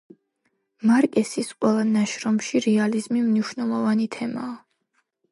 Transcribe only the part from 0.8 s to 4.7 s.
მარკესის ყველა ნაშრომში რეალიზმი მნიშვნელოვანი თემაა.